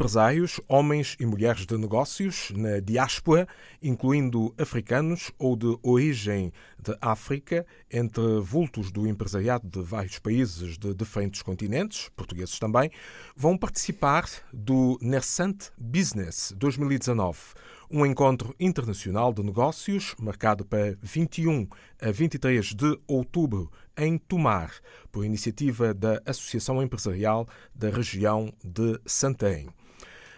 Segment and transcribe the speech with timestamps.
[0.00, 3.46] empresários, homens e mulheres de negócios na diáspora,
[3.82, 10.94] incluindo africanos ou de origem de África, entre vultos do empresariado de vários países de
[10.94, 12.90] diferentes continentes, portugueses também,
[13.36, 17.38] vão participar do Nersant Business 2019
[17.90, 21.68] um encontro internacional de negócios marcado para 21
[22.00, 24.72] a 23 de outubro em Tomar,
[25.12, 29.68] por iniciativa da Associação Empresarial da região de Santarém.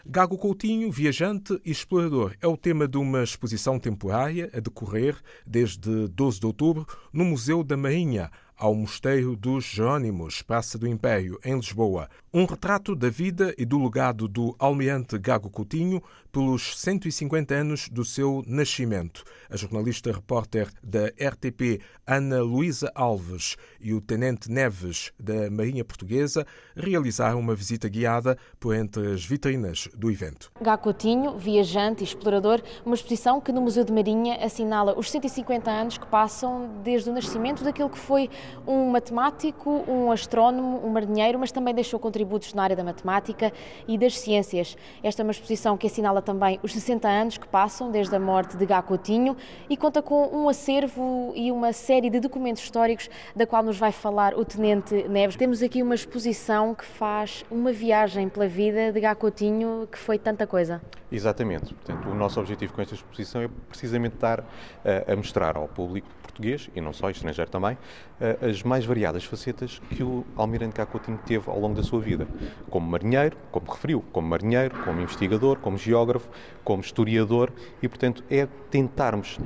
[0.05, 5.16] Gago Coutinho, viajante e explorador, é o tema de uma exposição temporária a decorrer
[5.47, 11.38] desde 12 de outubro no Museu da Marinha, ao Mosteiro dos Jerónimos, Praça do Império,
[11.45, 12.09] em Lisboa.
[12.33, 18.05] Um retrato da vida e do legado do almirante Gago Coutinho pelos 150 anos do
[18.05, 19.23] seu nascimento.
[19.51, 26.47] A jornalista repórter da RTP, Ana Luísa Alves, e o tenente Neves, da Marinha Portuguesa,
[26.75, 30.50] realizaram uma visita guiada por entre as vitrinas do evento.
[30.61, 35.70] Gago Coutinho, viajante e explorador, uma exposição que no Museu de Marinha assinala os 150
[35.70, 38.31] anos que passam desde o nascimento daquele que foi
[38.67, 43.53] um matemático, um astrónomo, um marinheiro, mas também deixou contributos na área da matemática
[43.86, 44.77] e das ciências.
[45.03, 48.56] Esta é uma exposição que assinala também os 60 anos que passam desde a morte
[48.56, 49.36] de Gá Coutinho
[49.69, 53.92] e conta com um acervo e uma série de documentos históricos da qual nos vai
[53.92, 55.37] falar o Tenente Neves.
[55.37, 60.19] Temos aqui uma exposição que faz uma viagem pela vida de Gá Coutinho que foi
[60.19, 60.81] tanta coisa.
[61.11, 61.75] Exatamente.
[61.75, 66.09] Portanto, o nosso objetivo com esta exposição é precisamente dar uh, a mostrar ao público
[66.33, 70.86] português, e não só, estrangeiro também, uh, as mais variadas facetas que o Almirante Cá
[70.86, 72.27] Coutinho teve ao longo da sua vida.
[72.70, 76.28] Como marinheiro, como referiu, como marinheiro, como investigador, como geógrafo,
[76.64, 79.38] como historiador, e portanto é tentarmos,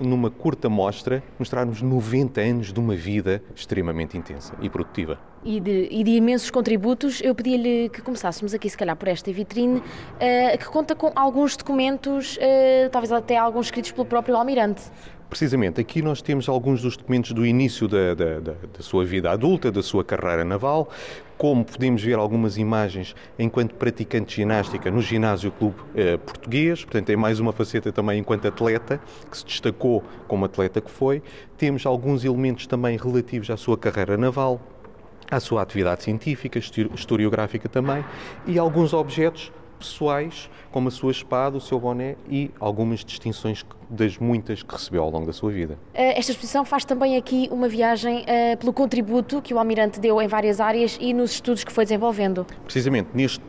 [0.00, 5.88] numa curta mostra, mostrarmos 90 anos de uma vida extremamente intensa e produtiva e de,
[5.90, 10.58] e de imensos contributos, eu pedia-lhe que começássemos aqui, se calhar, por esta vitrine, uh,
[10.58, 14.82] que conta com alguns documentos, uh, talvez até alguns escritos pelo próprio Almirante.
[15.28, 19.30] Precisamente, aqui nós temos alguns dos documentos do início da, da, da, da, sua vida
[19.30, 20.88] adulta, da sua carreira naval,
[21.36, 27.10] como podemos ver algumas imagens enquanto praticante de ginástica no Ginásio Clube eh, Português, portanto
[27.10, 31.20] é mais uma faceta também enquanto atleta, que se destacou como atleta que foi.
[31.58, 34.60] Temos alguns elementos também relativos à sua carreira naval,
[35.30, 38.04] à sua atividade científica, historiográfica também,
[38.46, 44.16] e alguns objetos pessoais, como a sua espada, o seu boné e algumas distinções das
[44.18, 45.78] muitas que recebeu ao longo da sua vida.
[45.92, 50.20] Eh, esta exposição faz também aqui uma viagem uh, pelo contributo que o Almirante deu
[50.22, 52.46] em várias áreas e nos estudos que foi desenvolvendo.
[52.64, 53.40] Precisamente, neste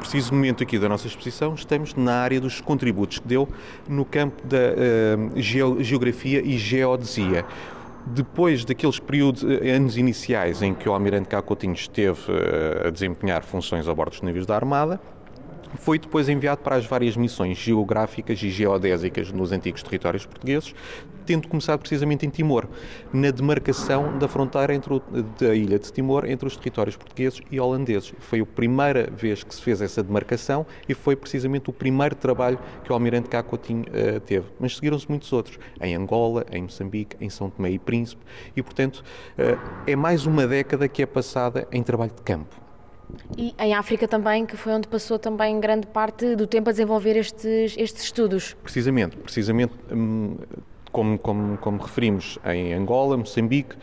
[0.00, 3.48] preciso momento aqui da nossa exposição, estamos na área dos contributos que deu
[3.88, 7.44] no campo da uh, geografia e geodesia
[8.06, 12.90] depois daqueles períodos, eh, anos iniciais em que o Almirante Cá Coutinho esteve eh, a
[12.90, 15.00] desempenhar funções a bordo dos navios da Armada,
[15.76, 20.74] foi depois enviado para as várias missões geográficas e geodésicas nos antigos territórios portugueses,
[21.26, 22.68] tendo começado precisamente em Timor,
[23.12, 25.00] na demarcação da fronteira entre o,
[25.38, 28.12] da ilha de Timor entre os territórios portugueses e holandeses.
[28.18, 32.58] Foi a primeira vez que se fez essa demarcação e foi precisamente o primeiro trabalho
[32.82, 34.46] que o almirante Cá Coutinho uh, teve.
[34.60, 38.22] Mas seguiram-se muitos outros, em Angola, em Moçambique, em São Tomé e Príncipe,
[38.56, 39.02] e portanto
[39.38, 42.63] uh, é mais uma década que é passada em trabalho de campo.
[43.36, 47.16] E em África também, que foi onde passou também grande parte do tempo a desenvolver
[47.16, 48.56] estes, estes estudos.
[48.62, 49.72] Precisamente, precisamente.
[49.92, 50.36] Hum,
[50.90, 53.74] como, como, como, referimos em Angola, Moçambique,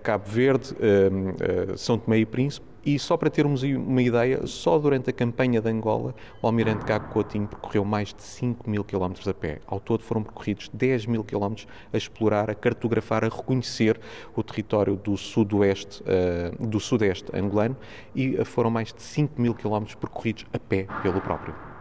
[0.00, 5.10] Cabo Verde, hum, São Tomé e Príncipe, e só para termos uma ideia, só durante
[5.10, 9.34] a campanha de Angola, o Almirante Gago Coutinho percorreu mais de 5 mil quilómetros a
[9.34, 9.60] pé.
[9.66, 14.00] Ao todo foram percorridos 10 mil quilómetros a explorar, a cartografar, a reconhecer
[14.34, 17.76] o território do sudoeste, uh, do sudeste angolano
[18.14, 21.71] e foram mais de 5 mil quilómetros percorridos a pé pelo próprio.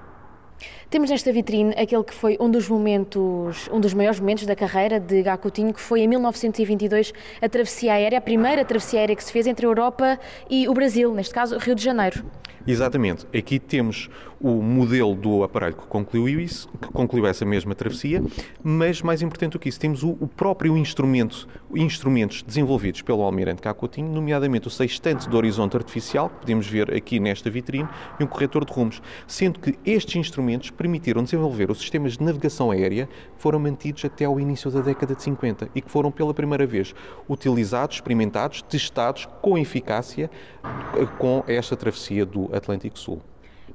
[0.89, 4.99] Temos nesta vitrine aquele que foi um dos momentos, um dos maiores momentos da carreira
[4.99, 9.23] de Gá Coutinho, que foi em 1922 a travessia aérea, a primeira travessia aérea que
[9.23, 10.19] se fez entre a Europa
[10.49, 12.25] e o Brasil, neste caso Rio de Janeiro.
[12.67, 13.25] Exatamente.
[13.35, 14.09] Aqui temos
[14.43, 18.23] o modelo do aparelho que concluiu isso, que concluiu essa mesma travessia,
[18.63, 23.61] mas mais importante do que isso, temos o, o próprio instrumento, instrumentos desenvolvidos pelo Almirante
[23.61, 27.87] Cacotinho, nomeadamente o sextante de horizonte artificial, que podemos ver aqui nesta vitrine,
[28.19, 32.71] e um corretor de rumos, sendo que estes instrumentos permitiram desenvolver os sistemas de navegação
[32.71, 33.07] aérea
[33.37, 36.93] foram mantidos até ao início da década de 50 e que foram pela primeira vez
[37.27, 40.29] utilizados, experimentados, testados com eficácia
[40.63, 43.21] eh, com esta travessia do Atlântico Sul.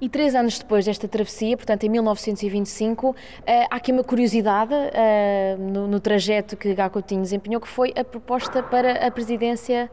[0.00, 3.16] E três anos depois desta travessia, portanto em 1925,
[3.46, 8.62] eh, há aqui uma curiosidade eh, no, trajeto que Gacotinho desempenhou, que foi a proposta
[8.62, 9.90] para a presidência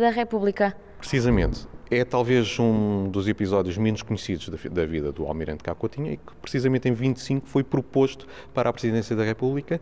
[0.00, 0.76] da República.
[0.98, 1.66] Precisamente.
[1.90, 6.88] é talvez um dos episódios menos conhecidos da, vida do Almirante Cacotinha e que precisamente
[6.88, 9.80] em 25 foi proposto para a Presidência da República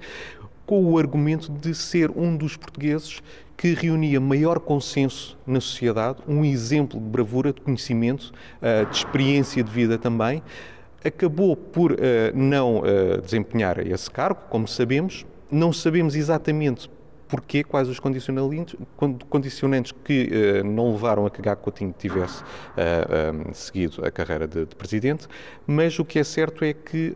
[0.69, 3.23] com o argumento de ser um dos portugueses
[3.57, 8.31] que reunia maior consenso na sociedade, um exemplo de bravura, de conhecimento,
[8.61, 10.43] eh, de experiência de vida também.
[11.03, 16.91] Acabou por eh, não eh, desempenhar esse cargo, como sabemos, não sabemos exatamente
[17.27, 22.43] porquê, quais os condicionantes que não levaram a que Gago Coutinho tivesse
[23.53, 25.29] seguido a carreira de, presidente,
[25.67, 27.15] mas o que é certo é que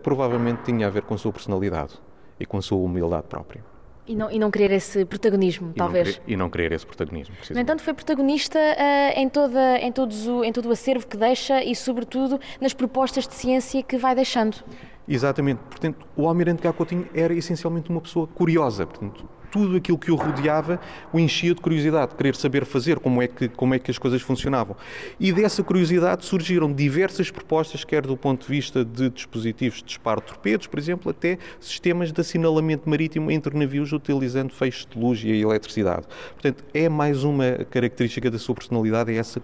[0.00, 1.98] provavelmente tinha a ver com a sua personalidade
[2.38, 3.62] e com a sua humildade própria.
[4.06, 6.06] E não, e não querer esse protagonismo, e talvez.
[6.06, 7.34] Não querer, e não querer esse protagonismo.
[7.50, 11.16] No entanto, foi protagonista uh, em, toda, em, todos o, em todo o acervo que
[11.16, 14.64] deixa e, sobretudo, nas propostas de ciência que vai deixando.
[15.06, 15.60] Exatamente.
[15.68, 18.86] Portanto, o Almirante Gacotinho era essencialmente uma pessoa curiosa.
[18.86, 20.80] Portanto, tudo aquilo que o rodeava
[21.12, 23.98] o enchia de curiosidade, de querer saber fazer, como é, que, como é que as
[23.98, 24.76] coisas funcionavam.
[25.18, 30.20] E dessa curiosidade surgiram diversas propostas, quer do ponto de vista de dispositivos de disparo
[30.20, 35.22] de torpedos, por exemplo, até sistemas de assinalamento marítimo entre navios utilizando feixes de luz
[35.24, 36.06] e eletricidade.
[36.32, 39.40] Portanto, é mais uma característica da sua personalidade, é essa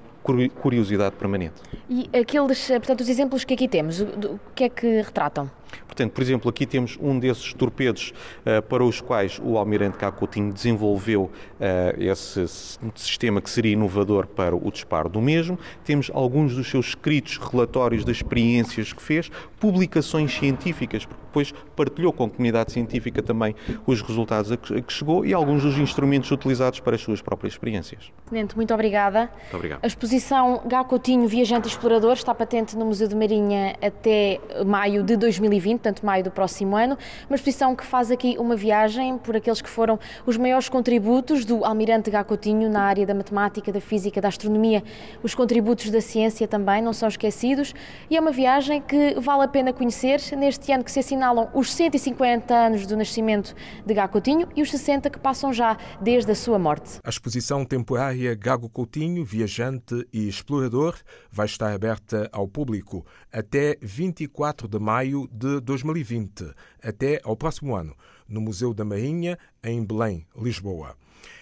[0.61, 1.55] curiosidade permanente.
[1.89, 5.51] E aqueles, portanto, os exemplos que aqui temos, o que é que retratam?
[5.87, 10.53] Portanto, por exemplo, aqui temos um desses torpedos uh, para os quais o Almirante Cacotinho
[10.53, 12.47] desenvolveu uh, esse
[12.95, 15.59] sistema que seria inovador para o disparo do mesmo.
[15.85, 22.13] Temos alguns dos seus escritos, relatórios das experiências que fez, publicações científicas, porque depois partilhou
[22.13, 23.57] com a comunidade científica também
[23.87, 27.21] os resultados a que, a que chegou e alguns dos instrumentos utilizados para as suas
[27.21, 28.13] próprias experiências.
[28.29, 29.31] Tenente, muito obrigada.
[29.43, 29.81] Muito obrigado.
[29.83, 35.64] A exposição Gacotinho Viajante Explorador está patente no Museu de Marinha até maio de 2020
[35.73, 36.97] portanto maio do próximo ano,
[37.29, 41.65] uma exposição que faz aqui uma viagem por aqueles que foram os maiores contributos do
[41.65, 44.83] Almirante Gacotinho na área da matemática, da física, da astronomia.
[45.23, 47.75] Os contributos da ciência também não são esquecidos
[48.11, 51.73] e é uma viagem que vale a pena conhecer neste ano que se assinalam os
[51.73, 56.59] 150 anos do nascimento de Gacotinho e os 60 que passam já desde a sua
[56.59, 57.01] morte.
[57.03, 60.97] A exposição temporária Gago Coutinho, viajante e explorador,
[61.31, 65.95] vai estar aberta ao público até 24 de maio de 2020.
[65.95, 67.97] 2020 até ao próximo ano,
[68.29, 70.97] no Museu da Marinha, em Belém, Lisboa.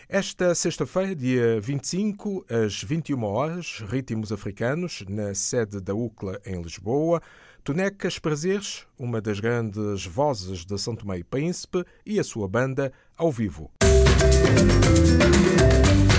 [0.08, 7.22] Esta sexta-feira, dia 25, às 21 horas, Ritmos Africanos, na sede da UCLA em Lisboa,
[7.64, 12.93] Tonecas Prazeres, uma das grandes vozes de São Tomé e Príncipe, e a sua banda
[13.16, 13.70] ao vivo.
[13.82, 16.11] Música